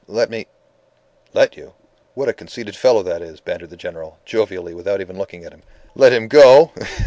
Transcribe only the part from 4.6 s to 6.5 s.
without even looking at him. "Let him